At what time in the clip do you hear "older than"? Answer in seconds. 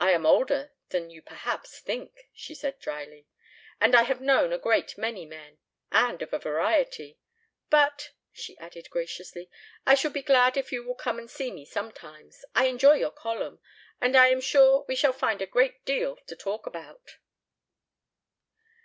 0.26-1.10